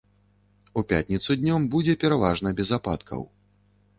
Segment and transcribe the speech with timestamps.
[0.81, 3.21] У пятніцу днём будзе пераважна без ападкаў.